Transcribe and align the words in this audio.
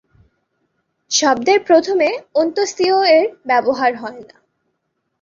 শব্দের 1.11 1.59
প্রথমে 1.63 2.09
য় 2.89 2.99
এর 3.09 3.25
ব্যবহার 3.45 3.91
হয়না। 3.95 4.35